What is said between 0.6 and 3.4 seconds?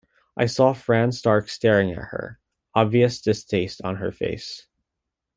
Fran Stark staring at her, obvious